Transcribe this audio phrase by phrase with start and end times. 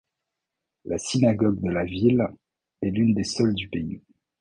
[0.85, 2.25] La synagogue de la ville
[2.81, 4.01] est l'une des seules du pays.